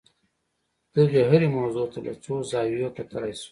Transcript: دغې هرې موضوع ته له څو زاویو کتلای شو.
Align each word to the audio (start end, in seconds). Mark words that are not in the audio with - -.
دغې 0.95 1.21
هرې 1.29 1.47
موضوع 1.57 1.85
ته 1.93 1.99
له 2.05 2.13
څو 2.23 2.35
زاویو 2.51 2.93
کتلای 2.97 3.33
شو. 3.41 3.49